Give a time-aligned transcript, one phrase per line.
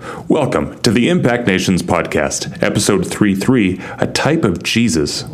[0.00, 5.24] Welcome to the Impact Nations podcast, episode 33 A Type of Jesus.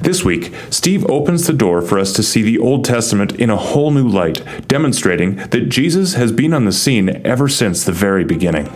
[0.00, 3.56] This week, Steve opens the door for us to see the Old Testament in a
[3.56, 8.24] whole new light, demonstrating that Jesus has been on the scene ever since the very
[8.24, 8.66] beginning.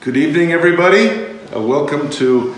[0.00, 1.08] Good evening, everybody.
[1.52, 2.54] Uh, welcome to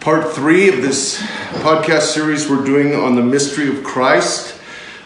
[0.00, 1.22] part three of this
[1.62, 4.58] podcast series we're doing on the mystery of Christ.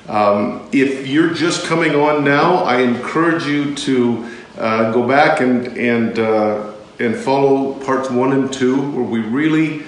[0.09, 5.77] Um, if you're just coming on now, I encourage you to uh, go back and
[5.77, 9.83] and uh, and follow parts one and two, where we really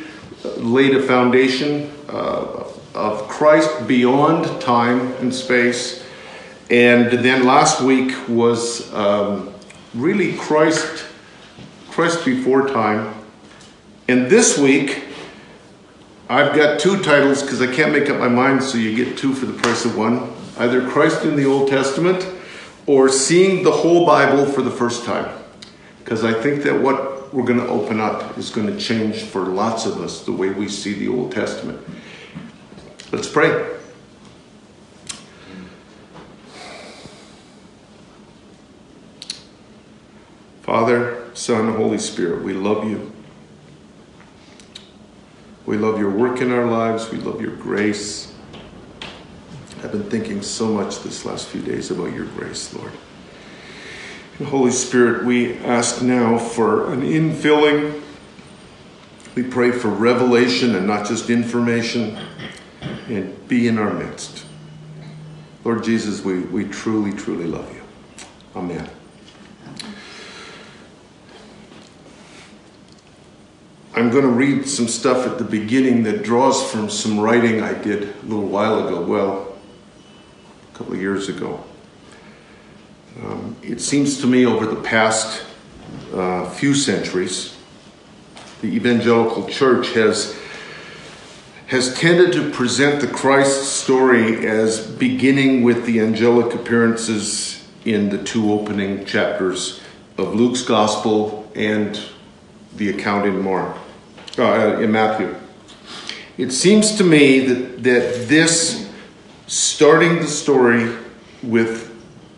[0.57, 2.65] laid a foundation uh,
[2.95, 6.05] of Christ beyond time and space.
[6.71, 9.55] And then last week was um,
[9.95, 11.05] really Christ
[11.91, 13.15] Christ before time.
[14.09, 15.05] And this week,
[16.31, 19.33] I've got two titles because I can't make up my mind, so you get two
[19.33, 20.31] for the price of one.
[20.59, 22.29] Either Christ in the Old Testament
[22.87, 25.35] or seeing the whole Bible for the first time.
[26.01, 29.47] Because I think that what we're going to open up is going to change for
[29.47, 31.81] lots of us the way we see the Old Testament.
[33.11, 33.77] Let's pray.
[40.61, 43.13] Father, Son, Holy Spirit, we love you.
[45.69, 47.11] We love your work in our lives.
[47.11, 48.33] We love your grace.
[49.83, 52.91] I've been thinking so much this last few days about your grace, Lord.
[54.39, 58.01] And Holy Spirit, we ask now for an infilling.
[59.35, 62.17] We pray for revelation and not just information,
[63.11, 64.47] and be in our midst.
[65.65, 67.83] Lord Jesus, we, we truly, truly love you.
[68.57, 68.89] Amen.
[73.99, 77.75] I'm going to read some stuff at the beginning that draws from some writing I
[77.75, 79.59] did a little while ago, well,
[80.73, 81.65] a couple of years ago.
[83.21, 85.43] Um, it seems to me over the past
[86.15, 87.57] uh, few centuries,
[88.61, 90.39] the evangelical church has
[91.67, 98.23] has tended to present the Christ story as beginning with the angelic appearances in the
[98.23, 99.81] two opening chapters
[100.17, 102.01] of Luke's gospel and
[102.77, 103.77] the account in Mark
[104.39, 105.35] uh, in Matthew.
[106.37, 108.89] It seems to me that, that this,
[109.47, 110.97] starting the story
[111.43, 111.95] with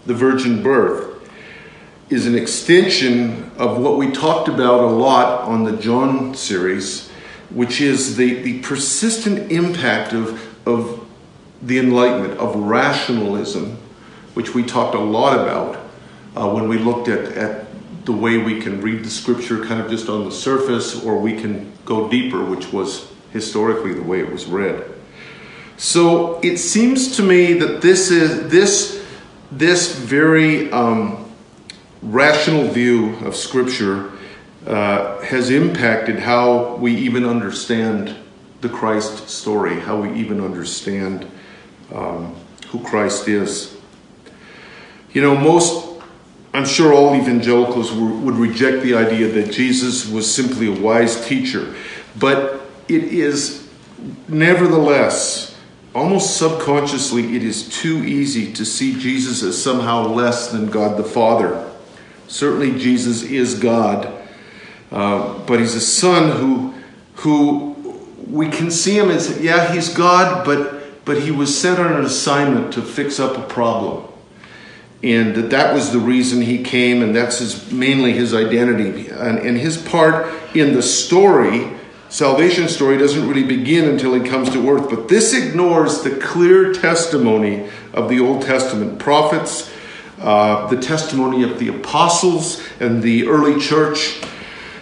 [0.07, 1.11] the virgin birth,
[2.09, 7.09] is an extension of what we talked about a lot on the John series,
[7.51, 11.07] which is the, the persistent impact of, of
[11.63, 13.77] the Enlightenment, of rationalism,
[14.35, 15.77] which we talked a lot about
[16.37, 17.67] uh, when we looked at, at
[18.05, 21.39] the way we can read the scripture kind of just on the surface, or we
[21.39, 24.85] can go deeper, which was historically the way it was read.
[25.77, 29.03] So it seems to me that this is this
[29.51, 31.33] this very um,
[32.03, 34.13] rational view of Scripture
[34.67, 38.15] uh, has impacted how we even understand
[38.61, 41.27] the Christ story, how we even understand
[41.95, 42.37] um,
[42.69, 43.77] who Christ is.
[45.13, 45.90] You know, most
[46.53, 51.75] I'm sure all evangelicals would reject the idea that Jesus was simply a wise teacher,
[52.19, 53.69] but it is
[54.27, 55.57] nevertheless,
[55.95, 61.05] almost subconsciously, it is too easy to see Jesus as somehow less than God the
[61.05, 61.71] Father.
[62.27, 64.13] Certainly, Jesus is God,
[64.91, 66.75] uh, but he's a son who,
[67.17, 67.77] who
[68.27, 72.05] we can see him as, yeah, he's God, but, but he was sent on an
[72.05, 74.10] assignment to fix up a problem
[75.03, 79.09] and that was the reason he came and that's his mainly his identity.
[79.09, 81.71] And, and his part in the story
[82.11, 84.91] salvation story doesn't really begin until he comes to earth.
[84.91, 89.71] But this ignores the clear testimony of the old testament prophets
[90.21, 94.21] uh, the testimony of the apostles and the early church.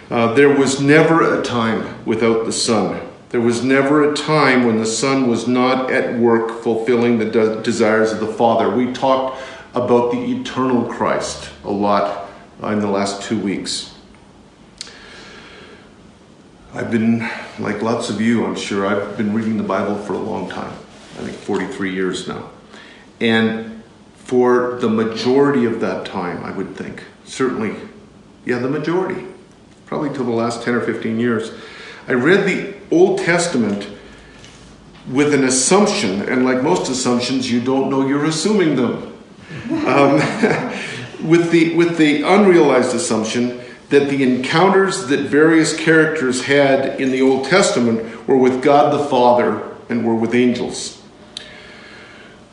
[0.09, 2.99] Uh, there was never a time without the son.
[3.29, 7.61] There was never a time when the son was not at work fulfilling the de-
[7.61, 8.75] desires of the father.
[8.75, 9.41] We talked
[9.73, 12.29] about the eternal Christ a lot
[12.63, 13.93] in the last two weeks.
[16.73, 17.27] I've been,
[17.57, 20.71] like lots of you, I'm sure, I've been reading the Bible for a long time.
[21.17, 22.49] I think 43 years now.
[23.19, 23.83] And
[24.15, 27.75] for the majority of that time, I would think, certainly,
[28.45, 29.25] yeah, the majority,
[29.85, 31.51] probably till the last 10 or 15 years,
[32.07, 33.87] I read the Old Testament
[35.11, 39.08] with an assumption, and like most assumptions, you don't know you're assuming them
[39.69, 40.13] um,
[41.27, 47.21] with, the, with the unrealized assumption that the encounters that various characters had in the
[47.21, 51.01] Old Testament were with God the Father and were with angels.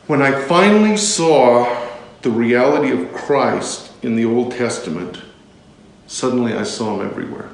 [0.07, 1.87] When I finally saw
[2.21, 5.21] the reality of Christ in the Old Testament,
[6.07, 7.49] suddenly I saw him everywhere.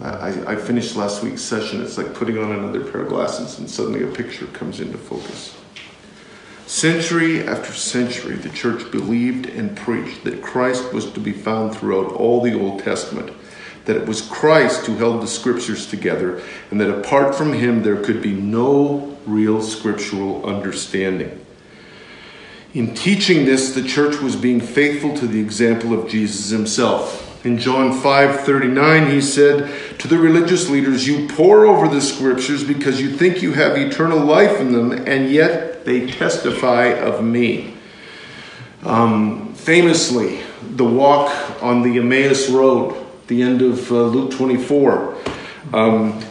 [0.00, 1.80] I, I, finished last week's session.
[1.80, 5.56] It's like putting on another pair of glasses, and suddenly a picture comes into focus.
[6.66, 12.12] Century after century, the church believed and preached that Christ was to be found throughout
[12.12, 13.30] all the Old Testament,
[13.84, 16.42] that it was Christ who held the scriptures together,
[16.72, 21.40] and that apart from him there could be no real scriptural understanding.
[22.74, 27.22] In teaching this, the church was being faithful to the example of Jesus himself.
[27.46, 29.70] In John 5:39 he said
[30.00, 34.18] to the religious leaders, "You pore over the scriptures because you think you have eternal
[34.18, 37.74] life in them, and yet they testify of me."
[38.84, 42.94] Um, famously, the walk on the Emmaus Road,
[43.26, 45.16] the end of uh, Luke 24,
[45.72, 46.22] um,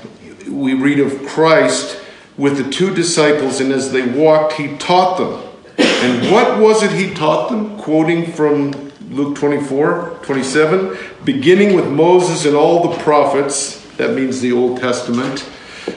[0.48, 2.00] we read of Christ
[2.38, 5.42] with the two disciples, and as they walked, he taught them.
[5.78, 7.78] And what was it he taught them?
[7.78, 8.72] Quoting from
[9.10, 15.50] Luke 24, 27, beginning with Moses and all the prophets, that means the Old Testament,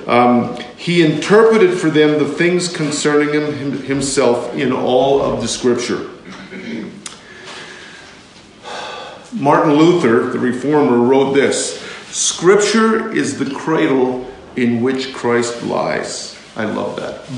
[0.07, 6.09] um, he interpreted for them the things concerning him himself in all of the scripture.
[9.33, 16.39] Martin Luther, the reformer, wrote this Scripture is the cradle in which Christ lies.
[16.57, 17.29] I love that.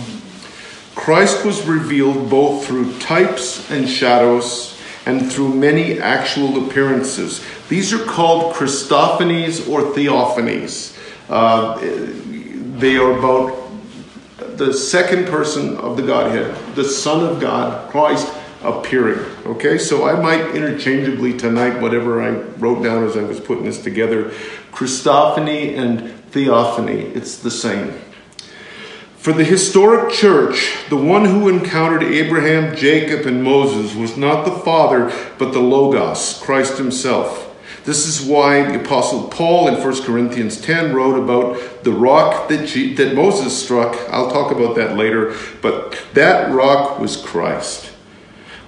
[0.94, 7.42] Christ was revealed both through types and shadows and through many actual appearances.
[7.70, 10.96] These are called Christophanies or Theophanies.
[11.28, 11.78] Uh,
[12.80, 13.70] they are about
[14.56, 18.32] the second person of the Godhead, the Son of God, Christ,
[18.62, 19.18] appearing.
[19.46, 23.82] Okay, so I might interchangeably tonight, whatever I wrote down as I was putting this
[23.82, 24.30] together,
[24.70, 27.94] Christophany and Theophany, it's the same.
[29.16, 34.58] For the historic church, the one who encountered Abraham, Jacob, and Moses was not the
[34.64, 37.49] Father, but the Logos, Christ Himself.
[37.90, 42.64] This is why the Apostle Paul in 1 Corinthians 10 wrote about the rock that,
[42.64, 43.96] G- that Moses struck.
[44.10, 47.86] I'll talk about that later, but that rock was Christ.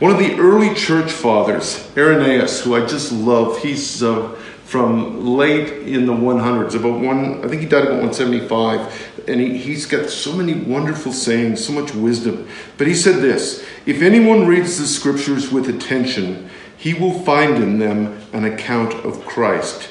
[0.01, 4.31] One of the early church fathers, Irenaeus, who I just love, he's uh,
[4.65, 9.57] from late in the 100s, about one, I think he died about 175, and he,
[9.57, 12.49] he's got so many wonderful sayings, so much wisdom.
[12.77, 16.51] But he said this If anyone reads the scriptures with attention,
[16.83, 19.89] he will find in them an account of Christ.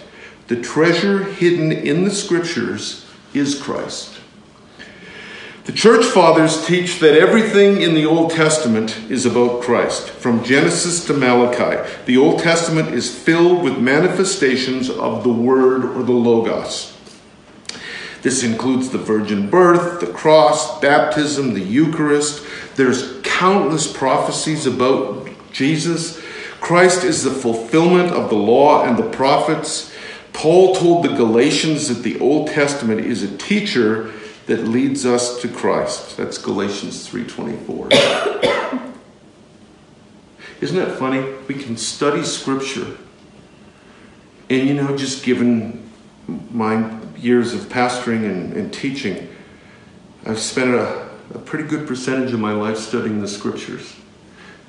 [0.48, 4.20] The treasure hidden in the scriptures is Christ.
[5.64, 10.10] The church fathers teach that everything in the Old Testament is about Christ.
[10.10, 16.04] From Genesis to Malachi, the Old Testament is filled with manifestations of the Word or
[16.04, 16.94] the Logos.
[18.22, 22.46] This includes the virgin birth, the cross, baptism, the Eucharist.
[22.76, 26.21] There's countless prophecies about Jesus.
[26.62, 29.92] Christ is the fulfillment of the law and the prophets.
[30.32, 34.14] Paul told the Galatians that the Old Testament is a teacher
[34.46, 36.16] that leads us to Christ.
[36.18, 37.92] That's Galatians 3:24.
[40.62, 41.26] Isn't that funny?
[41.48, 42.96] We can study scripture.
[44.50, 45.90] And you know, just given
[46.52, 49.28] my years of pastoring and, and teaching,
[50.28, 53.96] I've spent a, a pretty good percentage of my life studying the scriptures.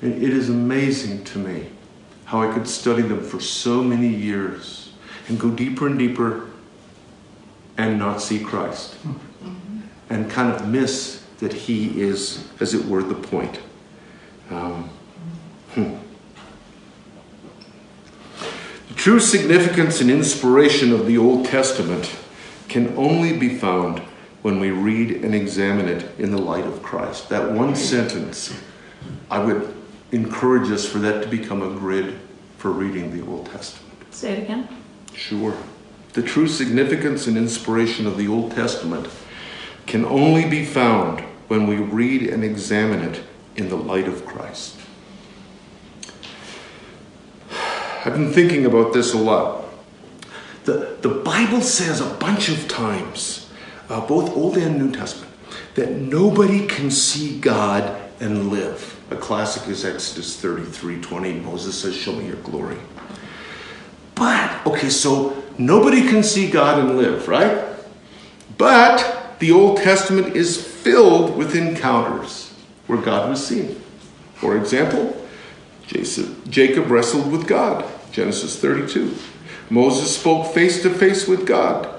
[0.01, 1.69] And it is amazing to me
[2.33, 4.91] how I could study them for so many years
[5.27, 6.49] and go deeper and deeper
[7.77, 8.95] and not see Christ
[10.09, 13.59] and kind of miss that he is, as it were, the point.
[14.49, 14.89] Um,
[15.75, 15.93] hmm.
[18.89, 22.15] The true significance and inspiration of the Old Testament
[22.67, 23.99] can only be found
[24.41, 27.29] when we read and examine it in the light of Christ.
[27.29, 28.59] That one sentence,
[29.29, 29.82] I would
[30.13, 32.19] encourage us for that to become a grid
[32.57, 34.13] for reading the Old Testament.
[34.13, 34.67] Say it again.
[35.13, 35.57] Sure.
[36.13, 39.09] The true significance and inspiration of the Old Testament
[39.87, 43.23] can only be found when we read and examine it
[43.55, 44.79] in the light of Christ.
[48.05, 49.65] I've been thinking about this a lot.
[50.65, 53.51] The, the Bible says a bunch of times,
[53.89, 55.33] uh, both Old and New Testament,
[55.73, 58.92] that nobody can see God and live.
[59.11, 61.33] A classic is Exodus 33 20.
[61.41, 62.77] Moses says, Show me your glory.
[64.15, 67.65] But, okay, so nobody can see God and live, right?
[68.57, 72.53] But the Old Testament is filled with encounters
[72.87, 73.81] where God was seen.
[74.35, 75.19] For example,
[75.87, 79.15] Jacob wrestled with God, Genesis 32.
[79.69, 81.89] Moses spoke face to face with God.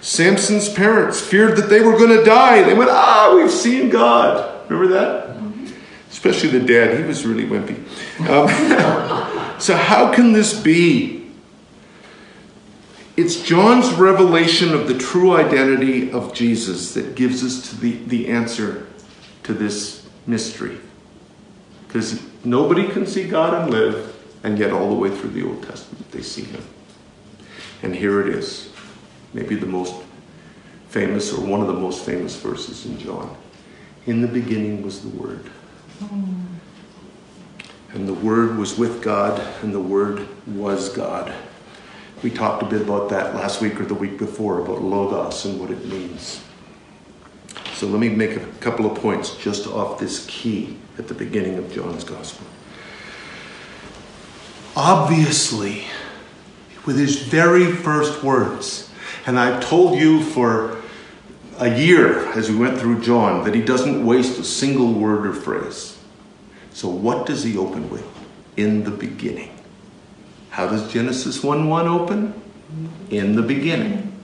[0.00, 2.62] Samson's parents feared that they were going to die.
[2.62, 4.70] They went, Ah, we've seen God.
[4.70, 5.27] Remember that?
[6.18, 6.98] Especially the dad.
[6.98, 7.78] He was really wimpy.
[8.28, 11.30] Um, so, how can this be?
[13.16, 18.28] It's John's revelation of the true identity of Jesus that gives us to the, the
[18.28, 18.88] answer
[19.44, 20.78] to this mystery.
[21.86, 25.62] Because nobody can see God and live, and yet all the way through the Old
[25.62, 26.64] Testament they see Him.
[27.82, 28.72] And here it is,
[29.32, 29.94] maybe the most
[30.88, 33.36] famous or one of the most famous verses in John.
[34.06, 35.48] In the beginning was the Word.
[36.00, 41.32] And the Word was with God, and the Word was God.
[42.22, 45.60] We talked a bit about that last week or the week before about Logos and
[45.60, 46.42] what it means.
[47.74, 51.58] So let me make a couple of points just off this key at the beginning
[51.58, 52.46] of John's Gospel.
[54.74, 55.84] Obviously,
[56.84, 58.90] with his very first words,
[59.26, 60.77] and I've told you for
[61.58, 65.32] a year as we went through John that he doesn't waste a single word or
[65.32, 65.98] phrase.
[66.72, 68.06] So, what does he open with?
[68.56, 69.56] In the beginning.
[70.50, 72.40] How does Genesis 1 1 open?
[73.10, 74.14] In the beginning.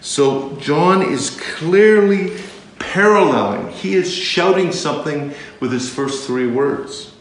[0.00, 2.36] So, John is clearly
[2.78, 7.14] paralleling, he is shouting something with his first three words.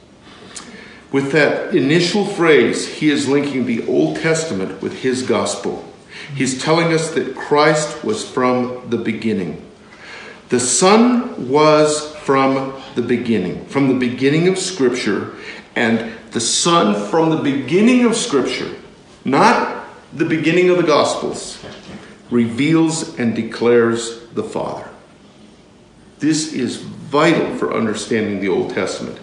[1.12, 5.86] With that initial phrase, he is linking the Old Testament with his gospel.
[6.36, 9.66] He's telling us that Christ was from the beginning.
[10.50, 15.36] The Son was from the beginning, from the beginning of Scripture,
[15.76, 18.76] and the Son from the beginning of Scripture,
[19.24, 21.64] not the beginning of the Gospels,
[22.30, 24.90] reveals and declares the Father.
[26.20, 29.20] This is vital for understanding the Old Testament.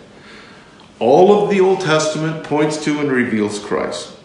[0.99, 4.17] All of the Old Testament points to and reveals Christ.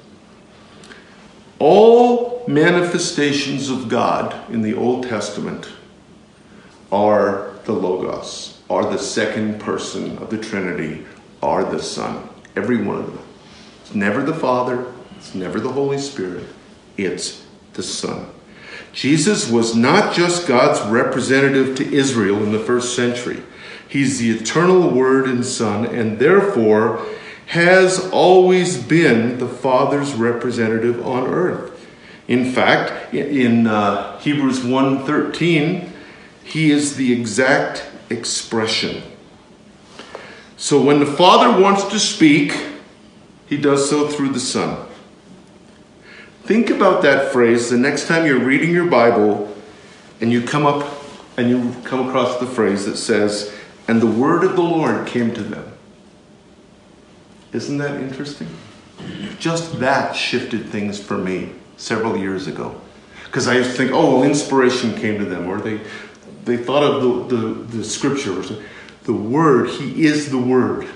[1.59, 5.67] All manifestations of God in the Old Testament
[6.91, 11.05] are the Logos, are the second person of the Trinity,
[11.41, 12.29] are the Son.
[12.55, 13.25] Every one of them.
[13.81, 14.85] It's never the Father,
[15.17, 16.45] it's never the Holy Spirit,
[16.95, 18.29] it's the Son.
[18.93, 23.41] Jesus was not just God's representative to Israel in the first century.
[23.87, 27.05] He's the eternal Word and Son, and therefore
[27.47, 31.73] has always been the Father's representative on earth.
[32.27, 35.89] In fact, in uh, Hebrews 1:13,
[36.43, 39.01] he is the exact expression.
[40.57, 42.53] So when the Father wants to speak,
[43.47, 44.85] he does so through the Son.
[46.43, 49.53] Think about that phrase the next time you're reading your Bible
[50.19, 50.85] and you come up
[51.37, 53.53] and you come across the phrase that says,
[53.87, 55.76] and the word of the Lord came to them.
[57.53, 58.47] Isn't that interesting?
[59.39, 62.79] Just that shifted things for me several years ago.
[63.25, 65.79] Because I used to think, oh, well, inspiration came to them, or they,
[66.45, 68.39] they thought of the, the, the scripture.
[68.39, 68.43] Or
[69.03, 70.87] the Word, He is the Word.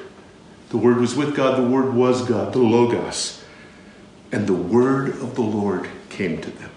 [0.69, 3.43] The Word was with God, the Word was God, the Logos.
[4.31, 6.69] And the Word of the Lord came to them.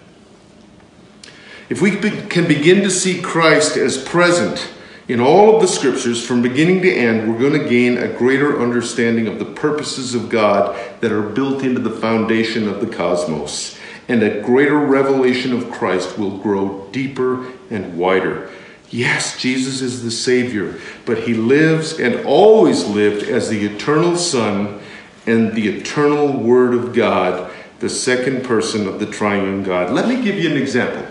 [1.69, 4.69] If we can begin to see Christ as present
[5.07, 8.59] in all of the scriptures, from beginning to end, we're going to gain a greater
[8.59, 13.77] understanding of the purposes of God that are built into the foundation of the cosmos.
[14.07, 18.51] And a greater revelation of Christ will grow deeper and wider.
[18.89, 24.79] Yes, Jesus is the Savior, but He lives and always lived as the eternal Son
[25.27, 29.91] and the eternal Word of God, the second person of the triune God.
[29.91, 31.04] Let me give you an example.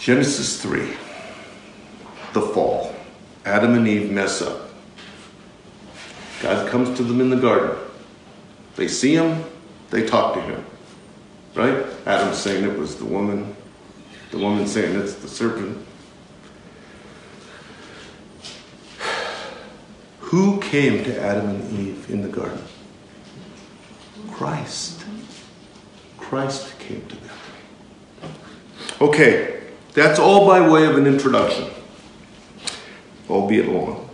[0.00, 0.96] Genesis 3,
[2.32, 2.94] the fall.
[3.44, 4.70] Adam and Eve mess up.
[6.40, 7.76] God comes to them in the garden.
[8.76, 9.44] They see him,
[9.90, 10.64] they talk to him.
[11.54, 11.84] Right?
[12.06, 13.54] Adam's saying it was the woman,
[14.30, 15.86] the woman saying it's the serpent.
[20.20, 22.62] Who came to Adam and Eve in the garden?
[24.30, 25.04] Christ.
[26.16, 27.36] Christ came to them.
[29.02, 29.59] Okay,
[29.94, 31.68] that's all by way of an introduction,
[33.28, 34.08] albeit long.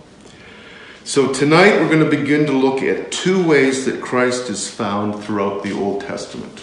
[1.05, 5.23] So tonight we're going to begin to look at two ways that Christ is found
[5.23, 6.61] throughout the Old Testament.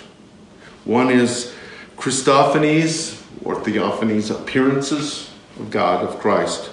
[0.83, 1.53] One is
[1.95, 6.71] Christophanies or theophanies, appearances of God, of Christ,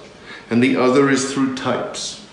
[0.51, 2.27] and the other is through types.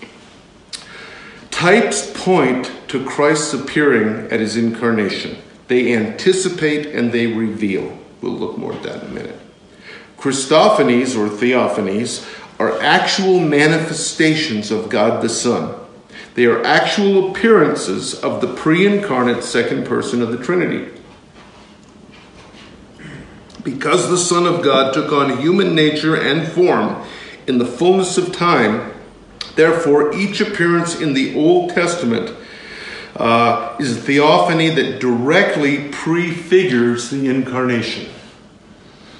[1.50, 5.38] Types point to Christ's appearing at his incarnation.
[5.68, 7.96] They anticipate and they reveal.
[8.20, 9.40] We'll look more at that in a minute.
[10.18, 12.26] Christophanies or theophanies
[12.58, 15.74] are actual manifestations of God the Son.
[16.34, 20.92] They are actual appearances of the pre incarnate second person of the Trinity.
[23.62, 27.04] Because the Son of God took on human nature and form
[27.46, 28.92] in the fullness of time,
[29.58, 32.32] Therefore, each appearance in the Old Testament
[33.16, 38.08] uh, is a theophany that directly prefigures the incarnation.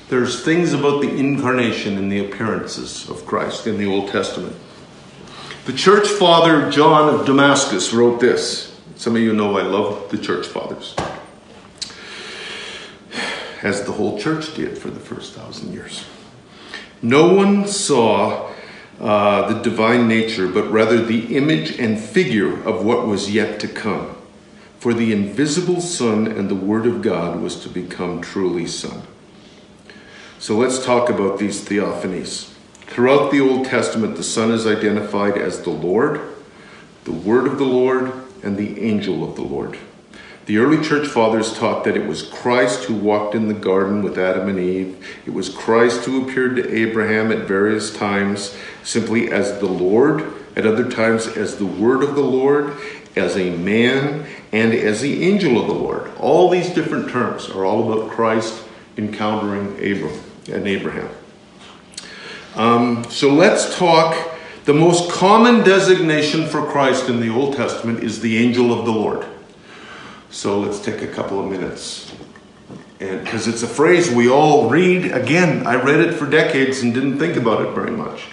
[0.08, 4.56] There's things about the incarnation and the appearances of Christ in the Old Testament.
[5.66, 8.74] The church father John of Damascus wrote this.
[8.96, 10.96] Some of you know I love the church fathers,
[13.62, 16.06] as the whole church did for the first thousand years.
[17.02, 18.50] No one saw
[18.98, 23.68] uh, the divine nature, but rather the image and figure of what was yet to
[23.68, 24.16] come.
[24.78, 29.02] For the invisible Son and the Word of God was to become truly Son.
[30.40, 32.52] So let's talk about these theophanies.
[32.82, 36.20] Throughout the Old Testament, the Son is identified as the Lord,
[37.02, 38.12] the Word of the Lord,
[38.44, 39.76] and the angel of the Lord.
[40.46, 44.16] The early church fathers taught that it was Christ who walked in the garden with
[44.16, 45.04] Adam and Eve.
[45.26, 50.64] It was Christ who appeared to Abraham at various times simply as the Lord, at
[50.64, 52.76] other times as the Word of the Lord,
[53.16, 56.12] as a man, and as the angel of the Lord.
[56.16, 58.62] All these different terms are all about Christ
[58.96, 61.10] encountering Abram and Abraham.
[62.54, 64.34] Um, so let's talk.
[64.64, 68.92] The most common designation for Christ in the Old Testament is the angel of the
[68.92, 69.24] Lord.
[70.30, 72.12] So let's take a couple of minutes.
[73.00, 76.92] And because it's a phrase we all read, again, I read it for decades and
[76.92, 78.26] didn't think about it very much.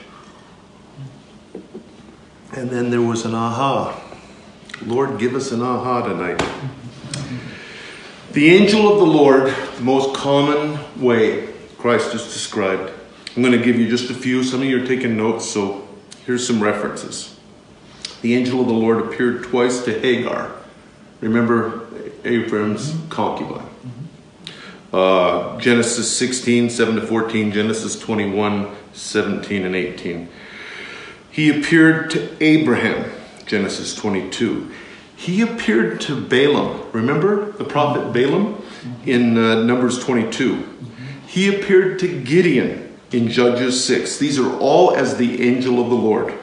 [2.51, 4.01] And then there was an aha.
[4.85, 6.43] Lord, give us an aha tonight.
[8.33, 11.54] The angel of the Lord, the most common way
[11.85, 12.91] Christ is described.
[13.35, 14.43] I'm going to give you just a few.
[14.43, 15.87] Some of you are taking notes, so
[16.25, 17.39] here's some references.
[18.23, 20.51] The angel of the Lord appeared twice to Hagar.
[21.21, 21.85] Remember
[22.23, 23.69] Abram's concubine.
[24.91, 30.27] Uh, Genesis 16, 7 to 14, Genesis 21, 17 and 18.
[31.29, 33.11] He appeared to Abraham,
[33.45, 34.71] Genesis 22.
[35.15, 36.89] He appeared to Balaam.
[36.93, 38.59] Remember the prophet Balaam
[39.05, 40.71] in uh, Numbers 22.
[41.35, 44.19] He appeared to Gideon in Judges 6.
[44.19, 46.33] These are all as the angel of the Lord.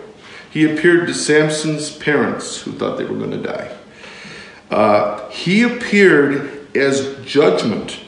[0.51, 3.75] He appeared to Samson's parents who thought they were going to die.
[4.71, 8.01] Uh, he appeared as judgment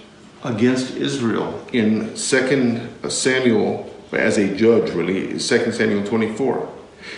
[0.44, 6.70] against Israel in 2 Samuel, as a judge, really, 2 Samuel 24.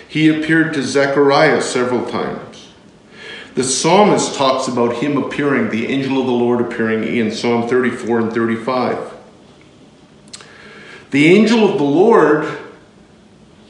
[0.07, 2.69] He appeared to Zechariah several times.
[3.57, 8.21] The psalmist talks about him appearing, the angel of the Lord appearing in Psalm 34
[8.21, 9.16] and 35.
[11.17, 12.59] The angel of the Lord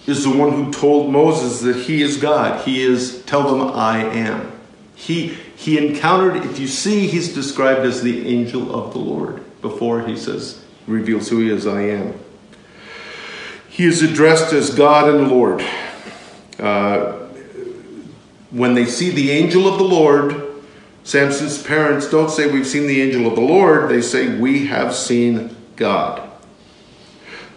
[0.04, 2.64] is the one who told Moses that he is God.
[2.64, 4.50] He is, tell them, I am.
[4.96, 10.08] He, he encountered, if you see, he's described as the angel of the Lord before
[10.08, 12.18] he says, reveals who he is, I am.
[13.68, 15.64] He is addressed as God and Lord.
[16.58, 17.12] Uh,
[18.50, 20.64] when they see the angel of the Lord,
[21.04, 23.88] Samson's parents don't say, We've seen the angel of the Lord.
[23.88, 26.25] They say, We have seen God.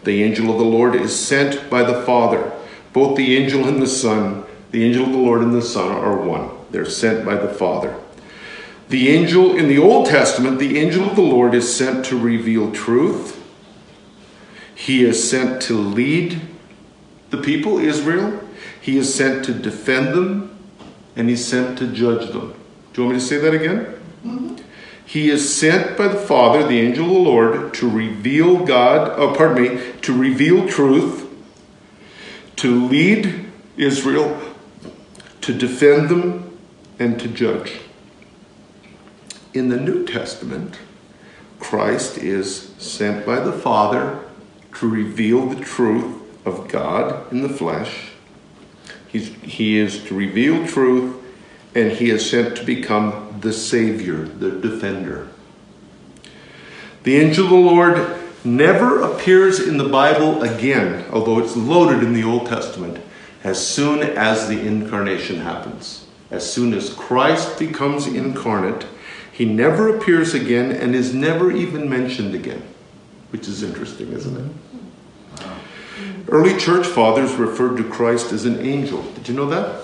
[0.03, 2.51] The angel of the Lord is sent by the Father.
[2.93, 6.17] Both the angel and the Son, the angel of the Lord and the Son are
[6.17, 6.51] one.
[6.71, 7.95] They're sent by the Father.
[8.89, 12.71] The angel in the Old Testament, the angel of the Lord is sent to reveal
[12.71, 13.35] truth.
[14.73, 16.41] He is sent to lead
[17.29, 18.41] the people, Israel.
[18.81, 20.57] He is sent to defend them.
[21.15, 22.53] And he's sent to judge them.
[22.93, 23.85] Do you want me to say that again?
[24.25, 24.55] Mm-hmm.
[25.05, 29.33] He is sent by the Father, the angel of the Lord, to reveal God, oh,
[29.35, 31.27] pardon me, to reveal truth,
[32.57, 33.45] to lead
[33.77, 34.39] Israel,
[35.41, 36.57] to defend them,
[36.99, 37.79] and to judge.
[39.53, 40.77] In the New Testament,
[41.59, 44.19] Christ is sent by the Father
[44.75, 48.11] to reveal the truth of God in the flesh.
[49.07, 51.15] He's, he is to reveal truth,
[51.73, 55.27] and he is sent to become the Savior, the Defender.
[57.03, 62.13] The angel of the Lord never appears in the Bible again, although it's loaded in
[62.13, 62.99] the Old Testament,
[63.43, 66.05] as soon as the incarnation happens.
[66.31, 68.85] As soon as Christ becomes incarnate,
[69.31, 72.61] he never appears again and is never even mentioned again,
[73.31, 74.51] which is interesting, isn't it?
[75.35, 76.29] Mm-hmm.
[76.29, 79.01] Early church fathers referred to Christ as an angel.
[79.13, 79.83] Did you know that?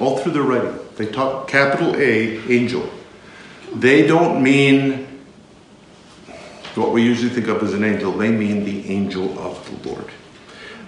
[0.00, 0.78] All through their writing.
[0.96, 2.90] They talk capital A, angel.
[3.74, 5.05] They don't mean
[6.76, 10.10] what we usually think of as an angel, they mean the angel of the Lord.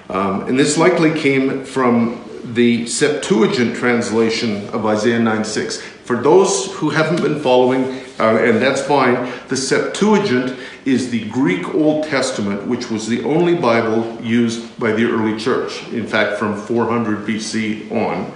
[0.08, 5.80] Um, and this likely came from the Septuagint translation of Isaiah 9 6.
[5.80, 7.84] For those who haven't been following,
[8.18, 9.30] uh, and that's fine.
[9.48, 15.04] The Septuagint is the Greek Old Testament, which was the only Bible used by the
[15.04, 15.86] early church.
[15.88, 18.32] In fact, from 400 BC on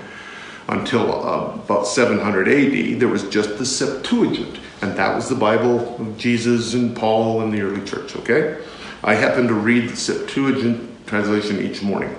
[0.69, 5.97] until uh, about 700 AD, there was just the Septuagint, and that was the Bible
[6.01, 8.61] of Jesus and Paul and the early church, okay?
[9.05, 12.15] I happen to read the Septuagint translation each morning,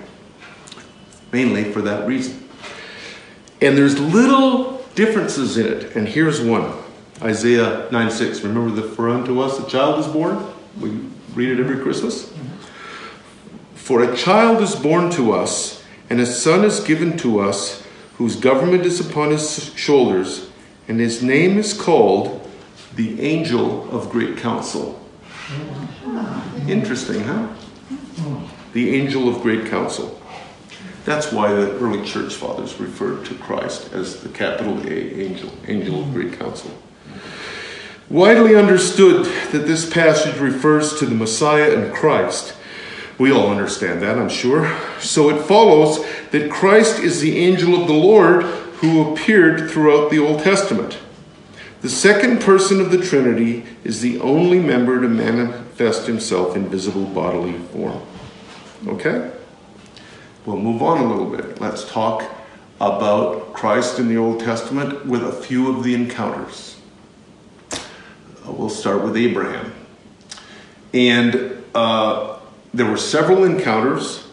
[1.30, 2.48] mainly for that reason.
[3.60, 6.72] And there's little differences in it, and here's one.
[7.22, 8.40] Isaiah 9 6.
[8.42, 10.44] Remember the for unto us a child is born?
[10.80, 10.90] We
[11.34, 12.32] read it every Christmas.
[13.74, 18.36] For a child is born to us, and a son is given to us, whose
[18.36, 20.48] government is upon his shoulders,
[20.88, 22.43] and his name is called
[22.94, 25.00] the Angel of Great Counsel.
[26.68, 27.48] Interesting, huh?
[28.72, 30.20] The Angel of Great Counsel.
[31.04, 36.00] That's why the early church fathers referred to Christ as the capital A angel, angel
[36.00, 36.70] of great counsel.
[38.08, 42.54] Widely understood that this passage refers to the Messiah and Christ.
[43.18, 44.78] We all understand that, I'm sure.
[44.98, 50.18] So it follows that Christ is the angel of the Lord who appeared throughout the
[50.18, 50.98] Old Testament.
[51.84, 57.04] The second person of the Trinity is the only member to manifest himself in visible
[57.04, 58.00] bodily form.
[58.88, 59.30] Okay?
[60.46, 61.60] We'll move on a little bit.
[61.60, 62.24] Let's talk
[62.80, 66.80] about Christ in the Old Testament with a few of the encounters.
[67.70, 67.76] Uh,
[68.46, 69.70] we'll start with Abraham.
[70.94, 72.38] And uh,
[72.72, 74.26] there were several encounters,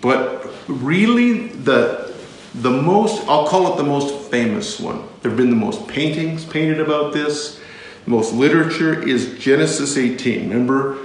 [0.00, 2.14] but really the,
[2.54, 5.06] the most, I'll call it the most famous one.
[5.20, 7.60] There have been the most paintings painted about this.
[8.06, 10.48] The most literature is Genesis 18.
[10.48, 10.96] Remember,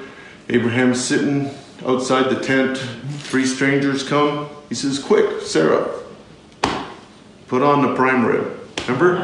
[0.48, 1.52] Abraham sitting
[1.86, 4.48] outside the tent, three strangers come.
[4.70, 5.94] He says, Quick, Sarah,
[7.50, 8.58] put on the prime rib.
[8.88, 9.18] Remember?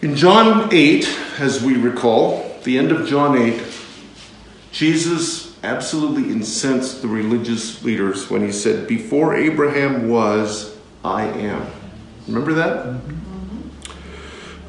[0.00, 3.60] In John 8, as we recall, the end of John 8,
[4.70, 10.73] Jesus absolutely incensed the religious leaders when he said, Before Abraham was,
[11.04, 11.66] I am.
[12.26, 13.00] Remember that?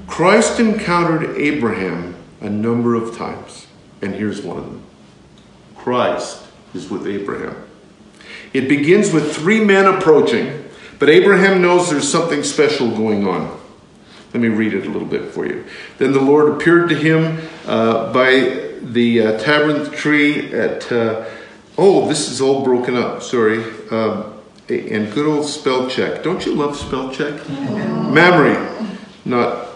[0.06, 3.68] Christ encountered Abraham a number of times,
[4.02, 4.84] and here's one of them
[5.78, 7.56] Christ is with Abraham.
[8.54, 10.66] It begins with three men approaching,
[11.00, 13.60] but Abraham knows there's something special going on.
[14.34, 15.66] Let me read it a little bit for you.
[15.98, 20.92] Then the Lord appeared to him uh, by the uh, tabernacle tree at.
[20.92, 21.26] Uh,
[21.78, 23.22] oh, this is all broken up.
[23.24, 23.64] Sorry.
[23.92, 24.35] Um,
[24.70, 26.24] and good old spell check.
[26.24, 27.48] Don't you love spell check?
[27.50, 28.90] Mamre,
[29.24, 29.68] not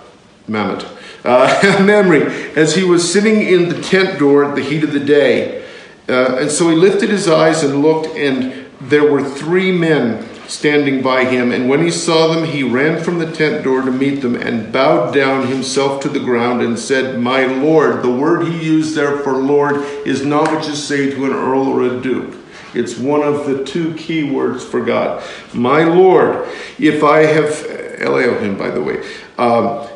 [0.47, 0.86] Mamet.
[1.23, 4.99] Uh, Mamre, as he was sitting in the tent door at the heat of the
[4.99, 5.65] day.
[6.08, 11.04] Uh, and so he lifted his eyes and looked, and there were three men standing
[11.04, 14.21] by him, and when he saw them, he ran from the tent door to meet
[14.21, 18.02] them and bowed down himself to the ground and said, My Lord.
[18.02, 19.75] The word he used there for Lord
[20.08, 22.38] is not what you say to an earl or a duke.
[22.74, 25.24] It's one of the two key words for God.
[25.54, 27.66] My Lord, if I have,
[28.00, 29.04] Elohim, by the way,
[29.38, 29.88] um,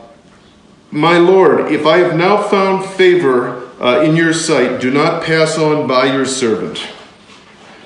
[0.92, 5.58] my Lord, if I have now found favor uh, in your sight, do not pass
[5.58, 6.88] on by your servant.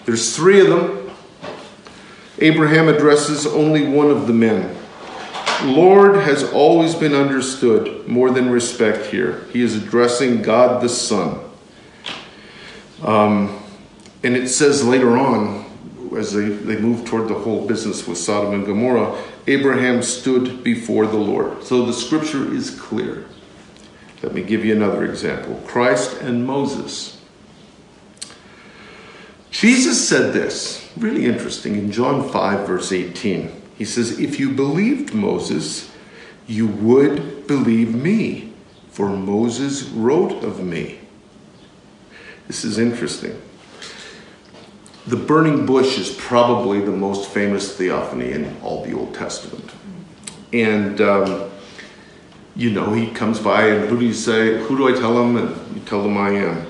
[0.05, 1.09] There's three of them.
[2.39, 4.77] Abraham addresses only one of the men.
[5.63, 9.45] Lord has always been understood more than respect here.
[9.51, 11.39] He is addressing God the Son.
[13.01, 13.59] Um,
[14.23, 15.65] and it says later on,
[16.17, 21.05] as they, they move toward the whole business with Sodom and Gomorrah, Abraham stood before
[21.05, 21.63] the Lord.
[21.63, 23.25] So the scripture is clear.
[24.23, 27.21] Let me give you another example Christ and Moses.
[29.51, 33.49] Jesus said this, really interesting, in John 5, verse 18.
[33.77, 35.89] He says, If you believed Moses,
[36.45, 38.53] you would believe me,
[38.89, 40.99] for Moses wrote of me.
[42.47, 43.41] This is interesting.
[45.07, 49.71] The burning bush is probably the most famous theophany in all the Old Testament.
[50.51, 51.49] And, um,
[52.57, 54.61] you know, he comes by, and who do you say?
[54.63, 55.37] Who do I tell him?
[55.37, 56.67] And you tell them I am.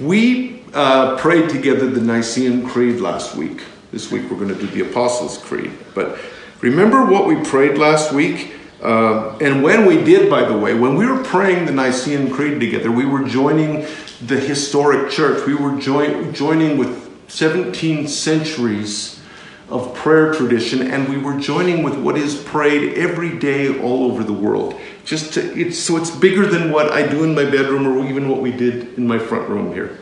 [0.00, 3.62] We uh, prayed together the Nicene Creed last week.
[3.92, 5.70] This week we're going to do the Apostles' Creed.
[5.94, 6.18] But
[6.60, 8.54] remember what we prayed last week?
[8.82, 12.58] Uh, and when we did, by the way, when we were praying the Nicene Creed
[12.58, 13.86] together, we were joining
[14.20, 15.46] the historic church.
[15.46, 19.20] We were join, joining with 17 centuries
[19.68, 24.22] of prayer tradition, and we were joining with what is prayed every day all over
[24.22, 24.80] the world.
[25.04, 28.28] Just to, it's, so it's bigger than what I do in my bedroom or even
[28.28, 29.98] what we did in my front room here.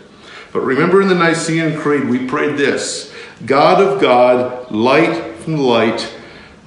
[0.53, 3.13] But remember in the Nicene Creed, we prayed this
[3.47, 6.15] God of God, light from light,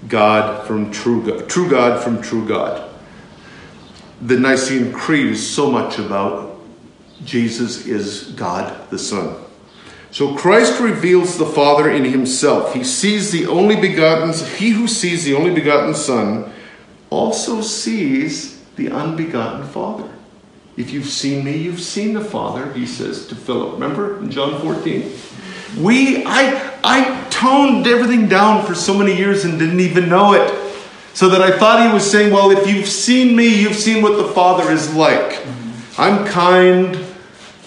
[0.08, 2.90] God from true God, true God from true God.
[4.22, 6.60] the Nicene Creed is so much about
[7.24, 9.36] Jesus is God the Son.
[10.18, 12.74] So Christ reveals the Father in himself.
[12.74, 16.52] He sees the only begotten, he who sees the only begotten Son
[17.12, 20.10] also sees the unbegotten Father.
[20.76, 23.74] If you've seen me, you've seen the Father, he says to Philip.
[23.74, 25.14] Remember in John 14?
[25.84, 30.52] We, I, I toned everything down for so many years and didn't even know it.
[31.14, 34.18] So that I thought he was saying, well, if you've seen me, you've seen what
[34.18, 35.46] the Father is like.
[36.00, 36.98] I'm kind.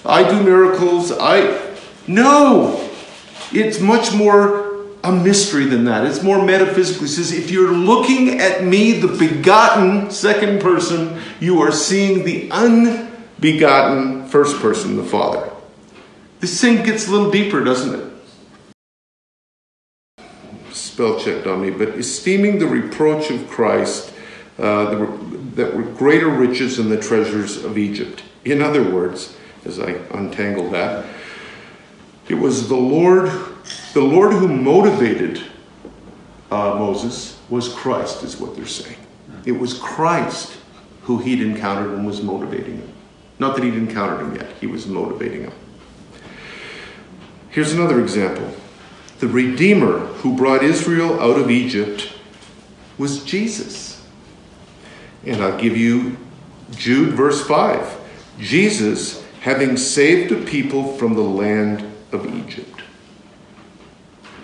[0.05, 1.13] I do miracles.
[1.13, 1.70] I,
[2.07, 2.91] no,
[3.53, 4.71] it's much more
[5.03, 6.07] a mystery than that.
[6.07, 7.03] It's more metaphysical.
[7.03, 12.51] He says, if you're looking at me, the begotten second person, you are seeing the
[12.51, 15.51] unbegotten first person, the Father.
[16.41, 18.07] This thing gets a little deeper, doesn't it?
[20.73, 24.13] Spell checked on me, but esteeming the reproach of Christ
[24.59, 24.95] uh,
[25.55, 28.23] that were greater riches than the treasures of Egypt.
[28.45, 31.07] In other words, as I untangle that,
[32.31, 33.29] it was the Lord,
[33.93, 35.43] the Lord who motivated
[36.49, 38.97] uh, Moses was Christ, is what they're saying.
[39.45, 40.57] It was Christ
[41.03, 42.93] who he'd encountered and was motivating him.
[43.41, 45.53] Not that he'd encountered him yet, he was motivating him.
[47.49, 48.55] Here's another example.
[49.19, 52.13] The Redeemer who brought Israel out of Egypt
[52.97, 54.07] was Jesus.
[55.27, 56.17] And I'll give you
[56.71, 57.99] Jude verse 5.
[58.39, 62.83] Jesus, having saved a people from the land of Egypt.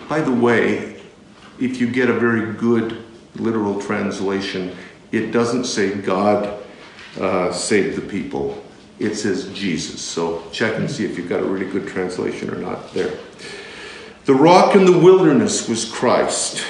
[0.08, 1.00] By the way,
[1.60, 3.02] if you get a very good
[3.36, 4.76] literal translation,
[5.12, 6.62] it doesn't say God
[7.20, 8.62] uh, saved the people.
[8.98, 10.00] It says Jesus.
[10.00, 13.18] So check and see if you've got a really good translation or not there.
[14.24, 16.64] The rock in the wilderness was Christ.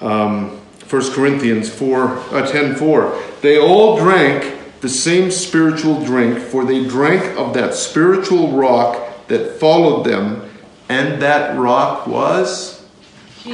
[0.00, 3.22] Um, 1 Corinthians 4, uh, 10 4.
[3.40, 9.58] They all drank the same spiritual drink, for they drank of that spiritual rock that
[9.58, 10.46] followed them,
[10.90, 12.84] and that rock was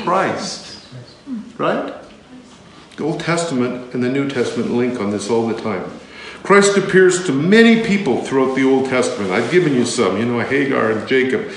[0.03, 0.85] Christ.
[1.57, 1.95] Right?
[2.97, 5.88] The Old Testament and the New Testament link on this all the time.
[6.43, 9.31] Christ appears to many people throughout the Old Testament.
[9.31, 11.49] I've given you some, you know, Hagar and Jacob,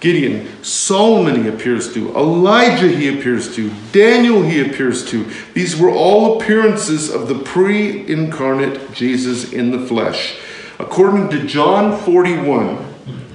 [0.00, 5.30] Gideon, Solomon he appears to, Elijah he appears to, Daniel he appears to.
[5.52, 10.38] These were all appearances of the pre incarnate Jesus in the flesh.
[10.78, 12.85] According to John 41,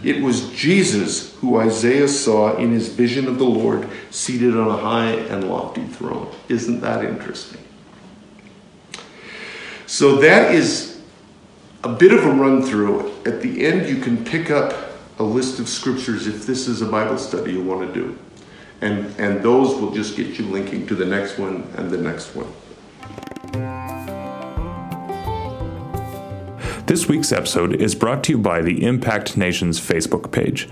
[0.04, 4.78] it was Jesus who Isaiah saw in his vision of the Lord seated on a
[4.78, 6.34] high and lofty throne.
[6.50, 7.62] Isn't that interesting?
[9.86, 11.02] So that is
[11.84, 13.12] a bit of a run through.
[13.26, 14.74] At the end, you can pick up
[15.20, 18.18] a list of scriptures if this is a Bible study you want to do.
[18.82, 22.36] And, and those will just get you linking to the next one and the next
[22.36, 22.52] one.
[26.92, 30.68] This week's episode is brought to you by the Impact Nations Facebook page.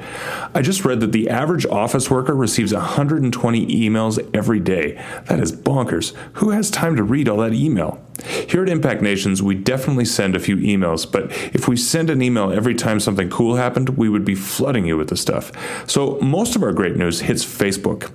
[0.53, 5.01] I just read that the average office worker receives 120 emails every day.
[5.27, 6.13] That is bonkers.
[6.33, 8.05] Who has time to read all that email?
[8.25, 12.21] Here at Impact Nations, we definitely send a few emails, but if we send an
[12.21, 15.51] email every time something cool happened, we would be flooding you with the stuff.
[15.89, 18.11] So most of our great news hits Facebook.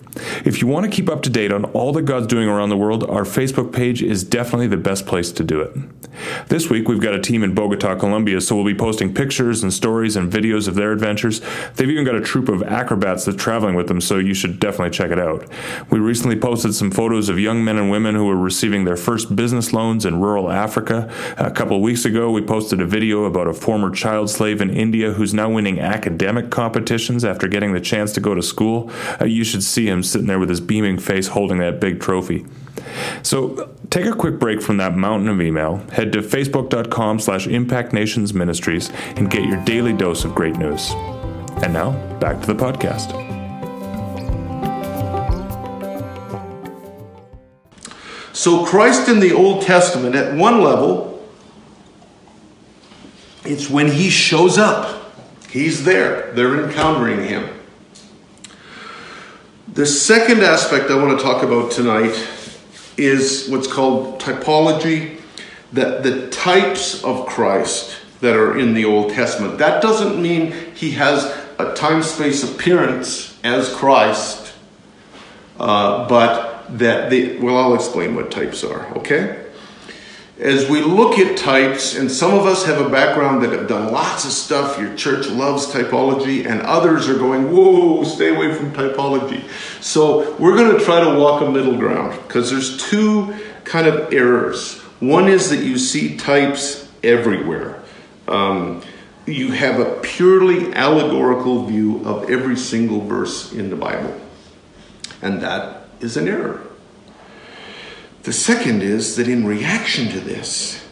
[0.47, 2.77] If you want to keep up to date on all that God's doing around the
[2.77, 5.77] world, our Facebook page is definitely the best place to do it.
[6.49, 9.73] This week, we've got a team in Bogota, Colombia, so we'll be posting pictures and
[9.73, 11.40] stories and videos of their adventures.
[11.77, 14.90] They've even got a troupe of acrobats that's traveling with them, so you should definitely
[14.90, 15.49] check it out.
[15.90, 19.35] We recently posted some photos of young men and women who are receiving their first
[19.37, 21.12] business loans in rural Africa.
[21.37, 25.12] A couple weeks ago, we posted a video about a former child slave in India
[25.12, 28.90] who's now winning academic competitions after getting the chance to go to school.
[29.20, 32.46] Uh, you should see him sitting there with his beaming face holding that big trophy.
[33.22, 38.90] So take a quick break from that mountain of email, head to facebook.com slash impactnationsministries
[39.16, 40.92] and get your daily dose of great news.
[41.62, 43.34] And now, back to the podcast.
[48.35, 51.25] So, Christ in the Old Testament, at one level,
[53.44, 55.14] it's when he shows up.
[55.49, 57.49] He's there, they're encountering him.
[59.73, 62.29] The second aspect I want to talk about tonight
[62.97, 65.20] is what's called typology,
[65.73, 69.59] that the types of Christ that are in the Old Testament.
[69.59, 71.25] That doesn't mean he has
[71.61, 74.53] a time space appearance as Christ,
[75.61, 79.40] uh, but that the well, I'll explain what types are, okay?
[80.38, 83.92] As we look at types, and some of us have a background that have done
[83.92, 88.72] lots of stuff, your church loves typology, and others are going, whoa, stay away from
[88.72, 89.48] typology.
[89.81, 94.12] So we're going to try to walk a middle ground because there's two kind of
[94.12, 94.81] errors.
[94.98, 97.81] One is that you see types everywhere.
[98.27, 98.83] Um,
[99.27, 104.20] you have a purely allegorical view of every single verse in the Bible.
[105.22, 105.73] And that
[106.05, 106.62] is an error.
[108.25, 110.83] The second is that in reaction to this,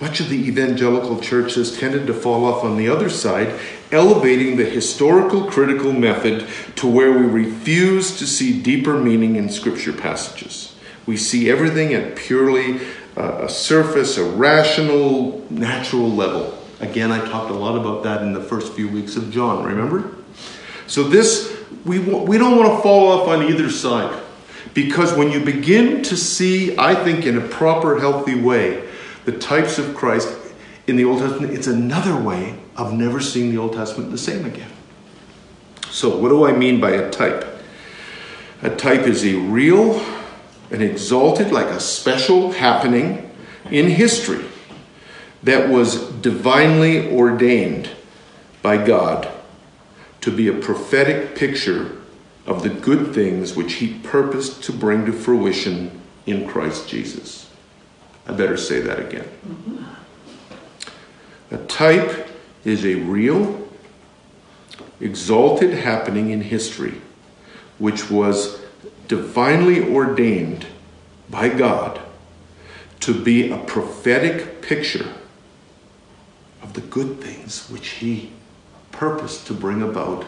[0.00, 3.58] much of the evangelical church has tended to fall off on the other side,
[3.92, 9.92] elevating the historical critical method to where we refuse to see deeper meaning in scripture
[9.92, 10.74] passages.
[11.06, 12.80] We see everything at purely
[13.16, 16.58] uh, a surface, a rational, natural level.
[16.80, 20.16] Again, I talked a lot about that in the first few weeks of John, remember?
[20.86, 24.20] So, this, we, we don't want to fall off on either side.
[24.74, 28.88] Because when you begin to see, I think, in a proper, healthy way,
[29.24, 30.34] the types of Christ
[30.86, 34.44] in the Old Testament, it's another way of never seeing the Old Testament the same
[34.44, 34.70] again.
[35.90, 37.46] So, what do I mean by a type?
[38.62, 40.00] A type is a real,
[40.70, 43.30] an exalted, like a special happening
[43.70, 44.44] in history
[45.42, 47.90] that was divinely ordained
[48.62, 49.28] by God
[50.20, 52.01] to be a prophetic picture
[52.46, 57.50] of the good things which He purposed to bring to fruition in Christ Jesus.
[58.26, 59.28] I better say that again.
[59.46, 59.84] Mm-hmm.
[61.54, 62.28] A type
[62.64, 63.68] is a real,
[65.00, 67.00] exalted happening in history
[67.78, 68.60] which was
[69.08, 70.66] divinely ordained
[71.28, 72.00] by God
[73.00, 75.12] to be a prophetic picture
[76.62, 78.30] of the good things which He
[78.92, 80.24] purposed to bring about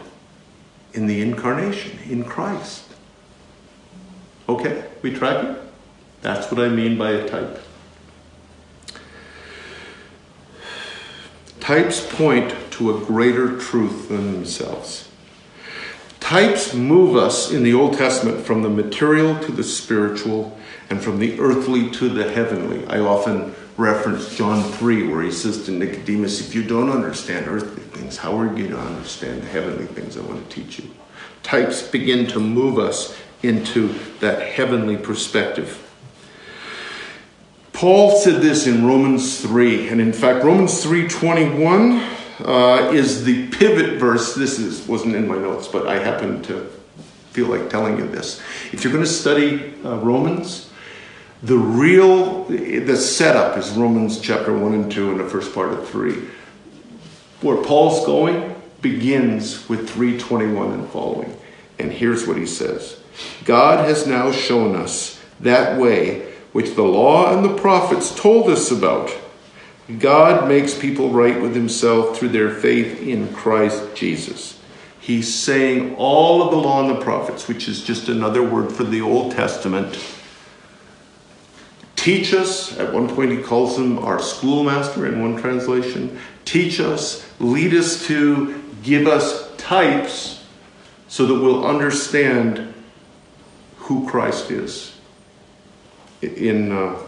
[0.94, 2.84] in the incarnation, in Christ.
[4.48, 5.56] Okay, we tracking?
[6.22, 7.60] That's what I mean by a type.
[11.60, 15.08] Types point to a greater truth than themselves.
[16.20, 21.18] Types move us in the Old Testament from the material to the spiritual and from
[21.18, 22.86] the earthly to the heavenly.
[22.86, 27.82] I often reference John 3, where he says to Nicodemus, If you don't understand earthly
[27.82, 30.90] things, how are you going to understand the heavenly things I want to teach you?
[31.42, 35.80] Types begin to move us into that heavenly perspective.
[37.72, 42.00] Paul said this in Romans 3, and in fact, Romans 3:21
[42.44, 44.34] uh, is the pivot verse.
[44.34, 46.70] This is, wasn't in my notes, but I happen to
[47.32, 48.40] feel like telling you this.
[48.72, 50.70] If you're going to study uh, Romans,
[51.44, 55.86] the real, the setup is Romans chapter 1 and 2 and the first part of
[55.86, 56.14] 3.
[57.42, 61.36] Where Paul's going begins with 321 and following.
[61.78, 62.98] And here's what he says
[63.44, 68.70] God has now shown us that way which the law and the prophets told us
[68.70, 69.12] about.
[69.98, 74.58] God makes people right with himself through their faith in Christ Jesus.
[74.98, 78.84] He's saying all of the law and the prophets, which is just another word for
[78.84, 79.98] the Old Testament,
[82.04, 86.20] Teach us, at one point he calls him our schoolmaster in one translation.
[86.44, 90.44] Teach us, lead us to, give us types
[91.08, 92.74] so that we'll understand
[93.76, 94.98] who Christ is
[96.20, 96.98] in uh,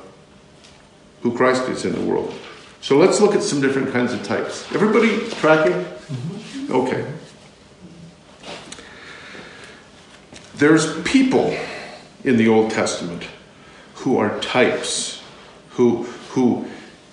[1.21, 2.33] who Christ is in the world.
[2.81, 4.65] So let's look at some different kinds of types.
[4.73, 5.75] Everybody tracking?
[5.75, 6.73] Mm-hmm.
[6.73, 7.13] Okay.
[10.55, 11.55] There's people
[12.25, 13.27] in the Old Testament
[14.07, 15.21] who are types,
[15.71, 16.65] who, who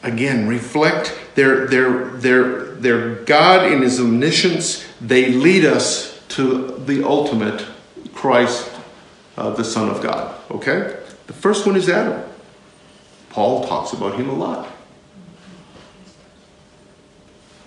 [0.03, 4.85] again, reflect their, their, their, their God in His omniscience.
[5.01, 7.65] They lead us to the ultimate
[8.13, 8.71] Christ,
[9.37, 10.39] uh, the Son of God.
[10.51, 10.95] Okay?
[11.25, 12.29] The first one is Adam.
[13.31, 14.71] Paul talks about him a lot.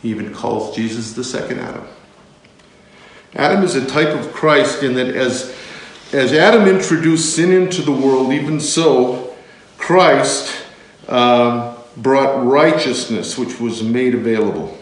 [0.03, 1.85] He even calls Jesus the second Adam.
[3.35, 5.53] Adam is a type of Christ in that as
[6.17, 9.37] as Adam introduced sin into the world, even so,
[9.77, 10.65] Christ
[11.09, 14.77] um, brought righteousness, which was made available.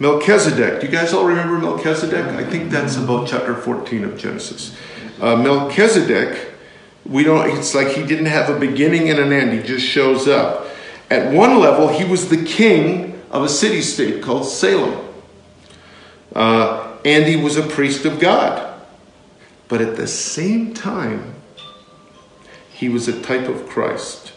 [0.00, 2.26] Melchizedek, do you guys all remember Melchizedek?
[2.26, 4.76] I think that's about chapter 14 of Genesis.
[5.20, 6.50] Uh, Melchizedek,
[7.06, 10.26] we don't, it's like he didn't have a beginning and an end, he just shows
[10.26, 10.66] up.
[11.10, 15.04] At one level, he was the king of a city state called Salem.
[16.34, 18.67] Uh, and he was a priest of God.
[19.68, 21.34] But at the same time,
[22.70, 24.32] he was a type of Christ.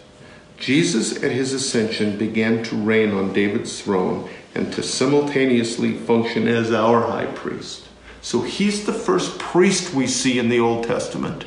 [0.58, 6.72] Jesus at his ascension began to reign on David's throne and to simultaneously function as
[6.72, 7.88] our high priest.
[8.22, 11.46] So he's the first priest we see in the Old Testament.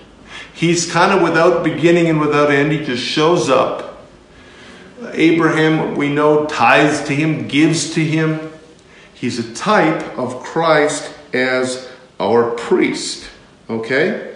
[0.52, 2.72] He's kind of without beginning and without end.
[2.72, 4.06] He just shows up.
[5.12, 8.52] Abraham, we know, tithes to him, gives to him.
[9.12, 13.30] He's a type of Christ as our priest.
[13.68, 14.34] Okay?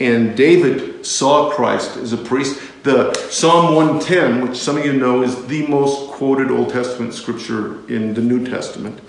[0.00, 2.60] And David saw Christ as a priest.
[2.84, 7.86] The Psalm 110, which some of you know is the most quoted Old Testament scripture
[7.88, 9.00] in the New Testament,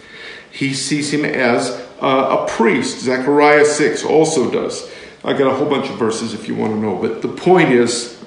[0.52, 1.70] he sees him as
[2.02, 3.02] uh, a priest.
[3.02, 4.90] Zechariah 6 also does.
[5.24, 7.72] I got a whole bunch of verses if you want to know, but the point
[7.72, 8.24] is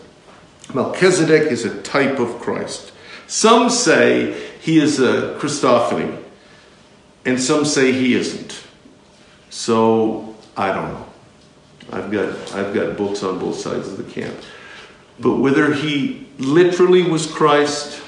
[0.75, 2.93] Melchizedek is a type of Christ.
[3.27, 6.23] Some say he is a Christophany,
[7.25, 8.63] and some say he isn't.
[9.51, 11.12] So I don't know.
[11.91, 14.37] I've got I've got books on both sides of the camp.
[15.19, 18.03] But whether he literally was Christ,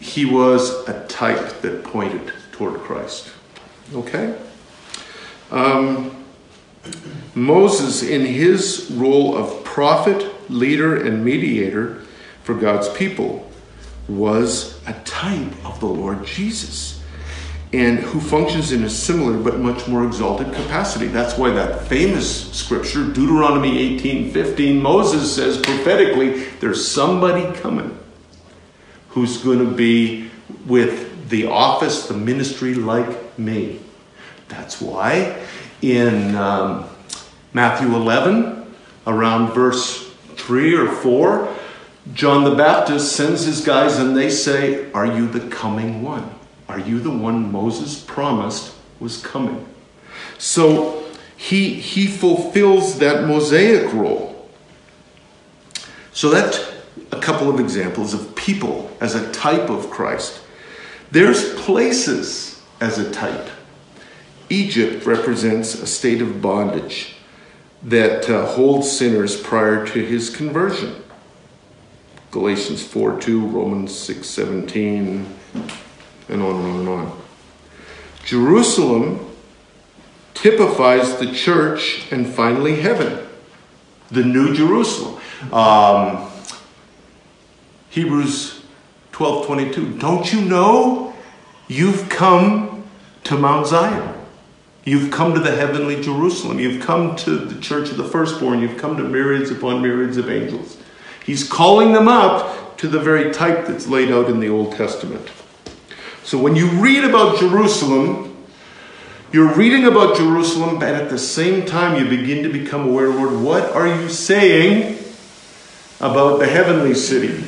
[0.00, 3.30] he was a type that pointed toward Christ.
[3.94, 4.36] Okay?
[5.50, 6.24] Um,
[7.34, 12.02] Moses, in his role of prophet, leader, and mediator
[12.42, 13.50] for God's people,
[14.08, 17.02] was a type of the Lord Jesus
[17.74, 21.08] and who functions in a similar but much more exalted capacity.
[21.08, 27.98] That's why that famous scripture, Deuteronomy 18 15, Moses says prophetically, there's somebody coming
[29.08, 30.30] who's going to be
[30.66, 33.80] with the office, the ministry like me.
[34.46, 35.44] That's why
[35.82, 36.88] in um,
[37.54, 38.72] Matthew 11,
[39.08, 41.56] around verse 3 or 4,
[42.12, 46.33] John the Baptist sends his guys and they say, Are you the coming one?
[46.74, 49.64] Are you the one Moses promised was coming?
[50.38, 51.04] So
[51.36, 54.50] he, he fulfills that Mosaic role.
[56.12, 56.72] So that's
[57.12, 60.40] a couple of examples of people as a type of Christ.
[61.12, 63.50] There's places as a type.
[64.50, 67.14] Egypt represents a state of bondage
[67.84, 71.04] that uh, holds sinners prior to his conversion.
[72.32, 75.24] Galatians 4 2, Romans 6 17,
[76.28, 77.22] and on and on and on.
[78.24, 79.30] Jerusalem
[80.34, 83.26] typifies the church and finally heaven,
[84.10, 85.20] the new Jerusalem.
[85.52, 86.30] Um,
[87.90, 88.64] Hebrews
[89.12, 89.98] 12 22.
[89.98, 91.14] Don't you know
[91.68, 92.84] you've come
[93.24, 94.14] to Mount Zion?
[94.84, 96.58] You've come to the heavenly Jerusalem.
[96.58, 98.60] You've come to the church of the firstborn.
[98.60, 100.76] You've come to myriads upon myriads of angels.
[101.24, 105.30] He's calling them up to the very type that's laid out in the Old Testament.
[106.24, 108.34] So when you read about Jerusalem,
[109.30, 113.42] you're reading about Jerusalem, but at the same time, you begin to become aware, Lord,
[113.42, 114.98] what are you saying
[116.00, 117.42] about the heavenly city?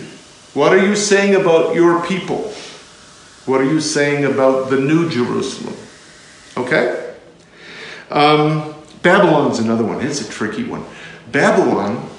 [0.53, 2.53] What are you saying about your people?
[3.47, 5.77] What are you saying about the new Jerusalem?
[6.57, 7.15] Okay?
[8.11, 10.05] Um, Babylon's another one.
[10.05, 10.85] It's a tricky one.
[11.33, 12.11] Babylon,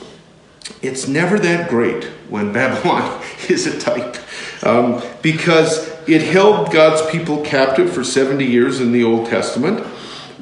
[0.81, 4.17] it's never that great when Babylon is a type
[4.63, 9.85] um, because it held God's people captive for 70 years in the Old Testament.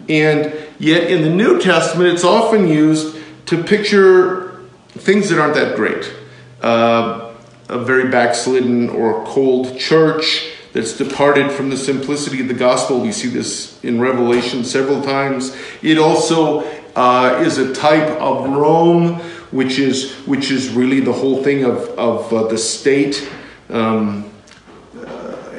[0.08, 5.76] And yet in the New Testament, it's often used to picture things that aren't that
[5.76, 6.14] great.
[6.62, 7.34] Uh,
[7.68, 13.00] a very backslidden or cold church that's departed from the simplicity of the gospel.
[13.00, 15.56] We see this in Revelation several times.
[15.82, 16.60] It also
[16.96, 19.16] uh, is a type of Rome,
[19.52, 23.28] which is which is really the whole thing of of uh, the state.
[23.70, 24.30] Um,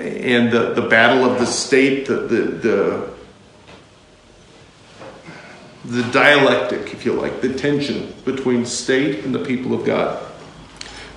[0.07, 3.15] and the, the battle of the state, the, the, the,
[5.85, 10.23] the dialectic, if you like, the tension between state and the people of God.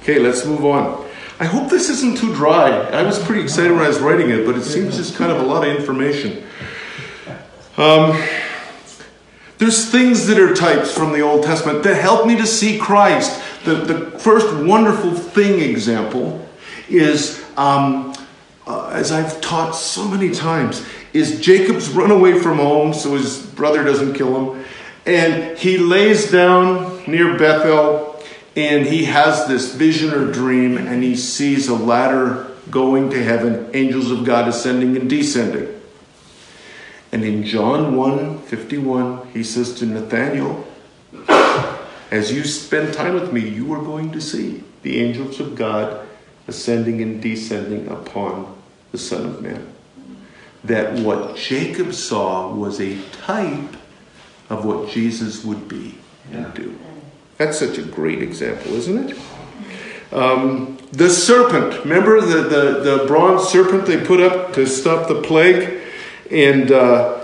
[0.02, 1.08] Okay, let's move on.
[1.40, 2.70] I hope this isn't too dry.
[2.70, 5.40] I was pretty excited when I was writing it, but it seems just kind of
[5.40, 6.44] a lot of information.
[7.78, 8.22] Um,
[9.58, 13.42] there's things that are types from the Old Testament that help me to see Christ.
[13.64, 16.46] The, the first wonderful thing example
[16.90, 18.09] is um,
[18.70, 23.44] uh, as I've taught so many times, is Jacob's run away from home so his
[23.44, 24.66] brother doesn't kill him.
[25.08, 28.24] And he lays down near Bethel
[28.56, 33.72] and he has this vision or dream and he sees a ladder going to heaven,
[33.74, 35.68] angels of God ascending and descending.
[37.12, 40.68] And in John 1 51, he says to Nathanael,
[42.12, 46.08] As you spend time with me, you are going to see the angels of God
[46.48, 48.59] ascending and descending upon
[48.92, 49.68] the Son of Man.
[50.64, 53.76] That what Jacob saw was a type
[54.50, 55.96] of what Jesus would be
[56.32, 56.78] and do.
[57.38, 59.18] That's such a great example, isn't it?
[60.12, 65.22] Um, the serpent, remember the, the, the bronze serpent they put up to stop the
[65.22, 65.82] plague?
[66.32, 67.24] And uh,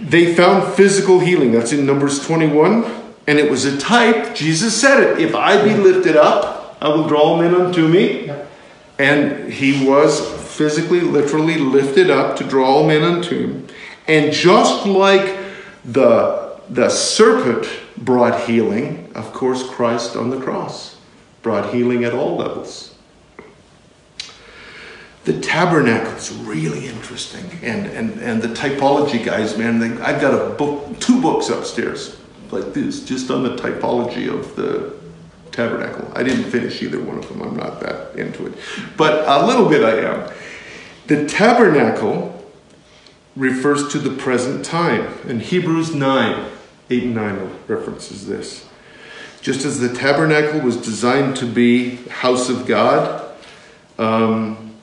[0.00, 1.52] they found physical healing.
[1.52, 2.84] That's in Numbers 21.
[3.26, 4.34] And it was a type.
[4.34, 8.30] Jesus said it If I be lifted up, I will draw men unto me.
[8.98, 10.20] And he was
[10.56, 13.68] physically, literally lifted up to draw all men unto him.
[14.08, 15.36] And just like
[15.84, 19.10] the, the serpent brought healing.
[19.14, 20.96] Of course, Christ on the cross
[21.42, 22.94] brought healing at all levels.
[25.24, 30.34] The tabernacle is really interesting, and, and, and the typology guys, man, they, I've got
[30.34, 32.16] a book, two books upstairs
[32.52, 34.94] like this, just on the typology of the
[35.50, 36.12] tabernacle.
[36.14, 37.42] I didn't finish either one of them.
[37.42, 38.52] I'm not that into it,
[38.96, 40.32] but a little bit I am.
[41.06, 42.44] The tabernacle
[43.36, 45.12] refers to the present time.
[45.28, 46.50] In Hebrews 9,
[46.90, 48.68] 8 and 9 references this.
[49.40, 53.22] Just as the tabernacle was designed to be the house of God,
[53.98, 54.74] um,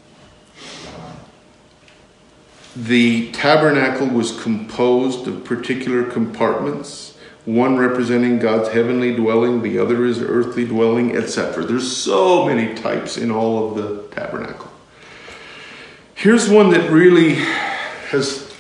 [2.76, 10.22] the tabernacle was composed of particular compartments, one representing God's heavenly dwelling, the other is
[10.22, 11.66] earthly dwelling, etc.
[11.66, 14.73] There's so many types in all of the tabernacle.
[16.16, 17.36] Here's one that really
[18.10, 18.54] has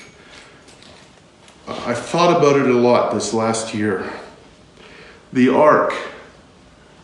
[1.67, 4.11] I've thought about it a lot this last year.
[5.31, 5.93] The ark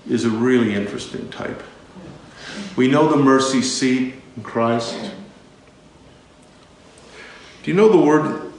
[0.10, 1.64] is a really interesting type.
[2.76, 5.12] We know the mercy seat in Christ.
[7.64, 8.52] Do you know the word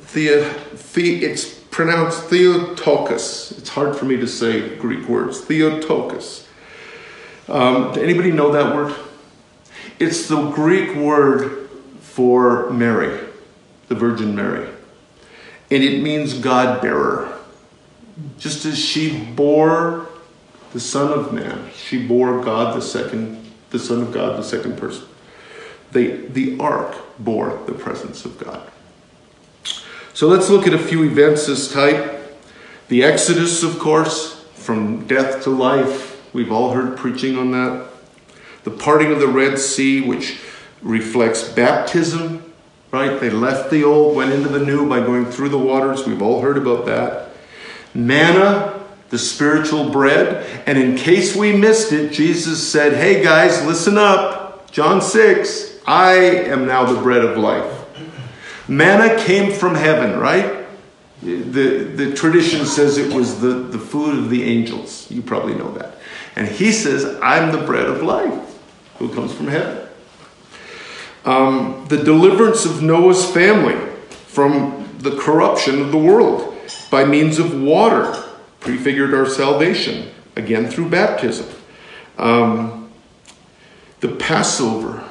[0.00, 0.52] thea,
[0.94, 3.52] the, it's pronounced Theotokos.
[3.58, 5.40] It's hard for me to say Greek words.
[5.40, 6.48] Theotokos.
[7.48, 8.94] Um, anybody know that word?
[10.00, 11.70] It's the Greek word
[12.00, 13.20] for Mary,
[13.86, 14.66] the Virgin Mary
[15.70, 17.38] and it means God bearer.
[18.38, 20.08] Just as she bore
[20.72, 24.76] the Son of Man, she bore God the second, the Son of God, the second
[24.76, 25.06] person.
[25.92, 28.68] The, the ark bore the presence of God.
[30.12, 32.16] So let's look at a few events as type.
[32.88, 36.34] The Exodus, of course, from death to life.
[36.34, 37.89] We've all heard preaching on that.
[38.70, 40.40] The parting of the Red Sea, which
[40.82, 42.50] reflects baptism
[42.90, 43.20] right?
[43.20, 46.06] They left the old, went into the new by going through the waters.
[46.06, 47.30] We've all heard about that.
[47.94, 50.46] Manna, the spiritual bread.
[50.66, 54.70] And in case we missed it, Jesus said, Hey guys, listen up.
[54.70, 57.76] John 6, I am now the bread of life.
[58.68, 60.66] Manna came from heaven, right?
[61.22, 65.10] The, the tradition says it was the, the food of the angels.
[65.10, 65.96] You probably know that.
[66.36, 68.49] And he says, I'm the bread of life
[69.00, 69.88] who comes from heaven
[71.24, 73.76] um, the deliverance of Noah's family
[74.26, 76.56] from the corruption of the world
[76.90, 78.24] by means of water
[78.60, 81.46] prefigured our salvation, again through baptism.
[82.18, 82.90] Um,
[84.00, 85.04] the Passover.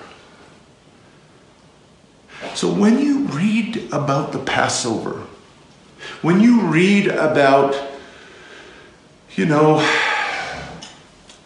[2.56, 5.22] So when you read about the Passover,
[6.22, 7.80] when you read about,
[9.36, 9.78] you know,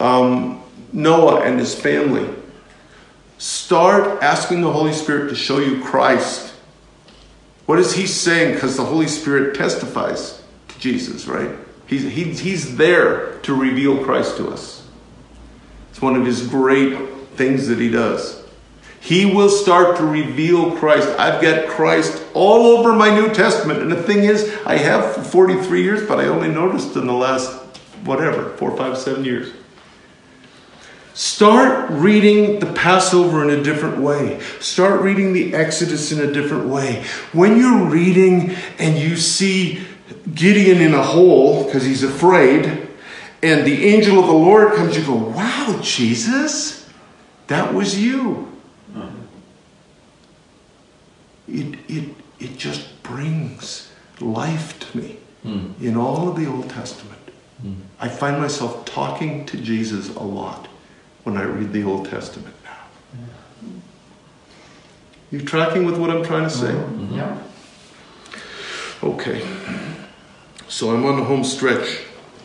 [0.00, 0.63] um,
[0.94, 2.28] Noah and his family,
[3.38, 6.54] Start asking the Holy Spirit to show you Christ.
[7.66, 8.54] What is He saying?
[8.54, 11.50] Because the Holy Spirit testifies to Jesus, right?
[11.86, 14.86] He's, he's, he's there to reveal Christ to us.
[15.90, 16.96] It's one of His great
[17.34, 18.42] things that He does.
[19.00, 21.08] He will start to reveal Christ.
[21.18, 23.82] I've got Christ all over my New Testament.
[23.82, 27.12] And the thing is, I have for 43 years, but I only noticed in the
[27.12, 27.52] last,
[28.04, 29.52] whatever, four, five, seven years.
[31.14, 34.40] Start reading the Passover in a different way.
[34.58, 37.04] Start reading the Exodus in a different way.
[37.32, 39.86] When you're reading and you see
[40.34, 42.88] Gideon in a hole because he's afraid,
[43.44, 46.90] and the angel of the Lord comes, you go, Wow, Jesus,
[47.46, 48.50] that was you.
[51.46, 52.08] It, it,
[52.40, 55.80] it just brings life to me mm.
[55.80, 57.20] in all of the Old Testament.
[57.64, 57.76] Mm.
[58.00, 60.68] I find myself talking to Jesus a lot
[61.24, 62.70] when I read the Old Testament now.
[65.30, 66.72] You tracking with what I'm trying to say?
[66.72, 67.16] Mm-hmm.
[67.16, 67.42] Yeah.
[69.02, 69.44] Okay.
[70.68, 72.00] So I'm on the home stretch,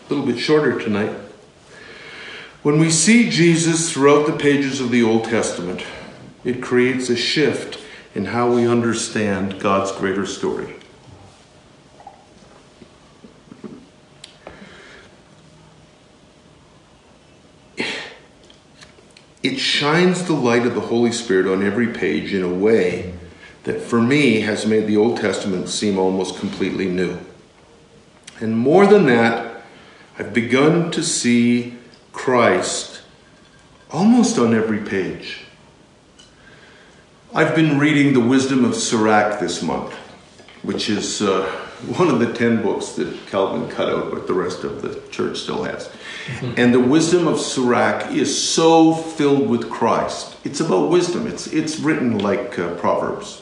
[0.08, 1.12] a little bit shorter tonight.
[2.64, 5.84] When we see Jesus throughout the pages of the Old Testament,
[6.44, 7.80] it creates a shift
[8.16, 10.76] in how we understand God's greater story.
[19.42, 23.14] It shines the light of the Holy Spirit on every page in a way
[23.64, 27.18] that for me has made the Old Testament seem almost completely new.
[28.40, 29.64] And more than that,
[30.18, 31.78] I've begun to see
[32.12, 33.02] Christ
[33.92, 35.46] almost on every page.
[37.34, 39.94] I've been reading The Wisdom of Sirach this month,
[40.64, 44.64] which is uh, one of the 10 books that Calvin cut out, but the rest
[44.64, 45.90] of the church still has.
[46.58, 50.36] And the wisdom of Sirach is so filled with Christ.
[50.44, 51.26] It's about wisdom.
[51.28, 53.42] It's, it's written like uh, Proverbs.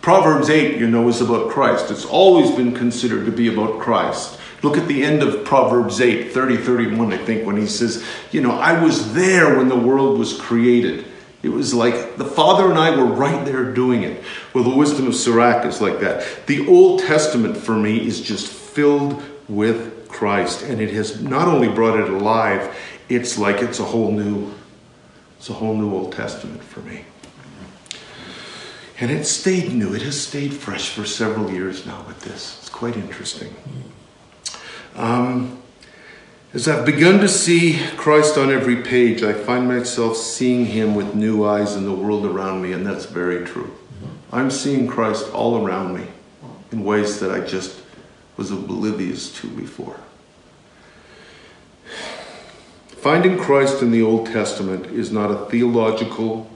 [0.00, 1.90] Proverbs 8, you know, is about Christ.
[1.90, 4.38] It's always been considered to be about Christ.
[4.62, 8.40] Look at the end of Proverbs 8, 30, 31, I think, when he says, You
[8.40, 11.04] know, I was there when the world was created.
[11.42, 14.22] It was like the Father and I were right there doing it.
[14.52, 16.26] Well, the wisdom of Sirach is like that.
[16.46, 21.68] The Old Testament for me is just filled with Christ, and it has not only
[21.68, 22.76] brought it alive,
[23.08, 24.52] it's like it's a whole new,
[25.38, 27.04] it's a whole new Old Testament for me.
[29.00, 29.94] And it stayed new.
[29.94, 32.58] It has stayed fresh for several years now with this.
[32.60, 33.54] It's quite interesting.
[34.96, 35.57] Um,
[36.54, 41.14] as I've begun to see Christ on every page, I find myself seeing him with
[41.14, 43.76] new eyes in the world around me, and that's very true.
[44.32, 46.06] I'm seeing Christ all around me
[46.72, 47.80] in ways that I just
[48.38, 50.00] was oblivious to before.
[52.88, 56.50] Finding Christ in the Old Testament is not a theological,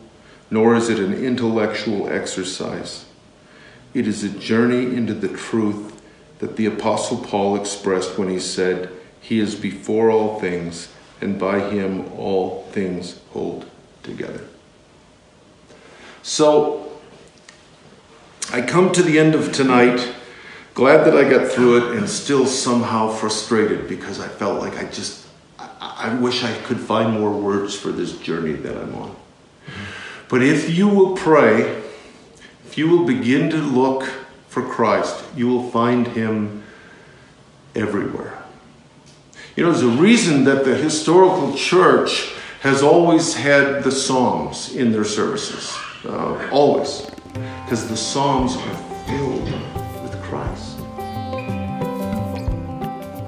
[0.51, 3.05] nor is it an intellectual exercise.
[3.93, 6.01] It is a journey into the truth
[6.39, 8.91] that the Apostle Paul expressed when he said,
[9.23, 13.65] He is before all things, and by him all things hold
[14.03, 14.47] together.
[16.23, 16.93] So,
[18.53, 20.13] I come to the end of tonight,
[20.75, 24.85] glad that I got through it, and still somehow frustrated because I felt like I
[24.91, 25.27] just,
[25.59, 29.17] I, I wish I could find more words for this journey that I'm on.
[30.29, 31.83] But if you will pray,
[32.67, 34.05] if you will begin to look
[34.49, 36.63] for Christ, you will find him
[37.75, 38.42] everywhere.
[39.55, 42.33] You know, there's a reason that the historical church
[42.63, 45.77] has always had the Psalms in their services.
[46.07, 47.11] Uh, always.
[47.35, 48.77] Because the Psalms are
[49.07, 49.45] filled
[50.03, 50.79] with Christ.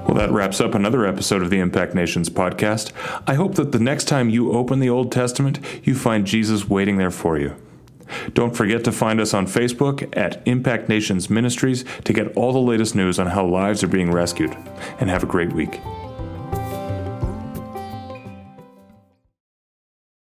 [0.07, 2.91] Well, that wraps up another episode of the Impact Nations podcast.
[3.27, 6.97] I hope that the next time you open the Old Testament, you find Jesus waiting
[6.97, 7.55] there for you.
[8.33, 12.59] Don't forget to find us on Facebook at Impact Nations Ministries to get all the
[12.59, 14.57] latest news on how lives are being rescued.
[14.99, 15.79] And have a great week.